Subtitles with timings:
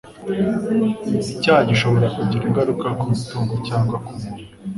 [1.33, 4.41] icyaha gishobora kugira ingaruka ku mutungo cyangwa ku muntu